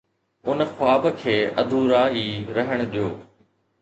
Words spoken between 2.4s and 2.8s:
رهڻ